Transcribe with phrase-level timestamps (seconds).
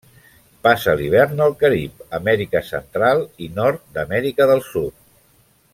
[0.67, 4.99] Passa l'hivern al Carib, Amèrica Central i nord d'Amèrica del Sud.